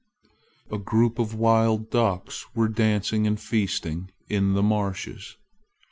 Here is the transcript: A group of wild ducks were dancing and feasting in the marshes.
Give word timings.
A 0.71 0.79
group 0.79 1.19
of 1.19 1.35
wild 1.35 1.91
ducks 1.91 2.47
were 2.55 2.67
dancing 2.67 3.27
and 3.27 3.39
feasting 3.39 4.09
in 4.27 4.53
the 4.55 4.63
marshes. 4.63 5.37